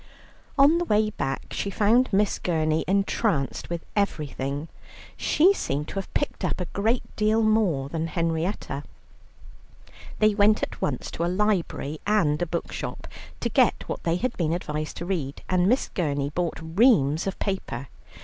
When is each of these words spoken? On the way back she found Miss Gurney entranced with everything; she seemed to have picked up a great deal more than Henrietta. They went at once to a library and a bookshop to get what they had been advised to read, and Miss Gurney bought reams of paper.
On 0.57 0.79
the 0.79 0.85
way 0.85 1.11
back 1.11 1.53
she 1.53 1.69
found 1.69 2.11
Miss 2.11 2.39
Gurney 2.39 2.83
entranced 2.87 3.69
with 3.69 3.85
everything; 3.95 4.67
she 5.15 5.53
seemed 5.53 5.89
to 5.89 5.99
have 5.99 6.11
picked 6.15 6.43
up 6.43 6.59
a 6.59 6.65
great 6.65 7.03
deal 7.15 7.43
more 7.43 7.87
than 7.87 8.07
Henrietta. 8.07 8.83
They 10.17 10.33
went 10.33 10.63
at 10.63 10.81
once 10.81 11.11
to 11.11 11.23
a 11.23 11.27
library 11.29 12.01
and 12.07 12.41
a 12.41 12.47
bookshop 12.47 13.05
to 13.41 13.49
get 13.49 13.87
what 13.87 14.01
they 14.03 14.15
had 14.15 14.35
been 14.37 14.53
advised 14.53 14.97
to 14.97 15.05
read, 15.05 15.43
and 15.47 15.67
Miss 15.69 15.89
Gurney 15.89 16.31
bought 16.31 16.57
reams 16.63 17.27
of 17.27 17.37
paper. 17.37 17.87